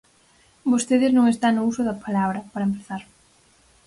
Vostedes 0.71 1.11
non 1.13 1.25
está 1.33 1.47
no 1.53 1.61
uso 1.71 1.81
da 1.85 2.01
palabra, 2.05 2.39
para 2.51 2.67
empezar. 2.69 3.01